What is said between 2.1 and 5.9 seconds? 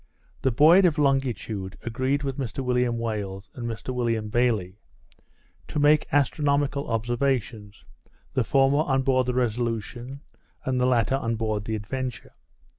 with Mr William Wales and Mr William Bayley, to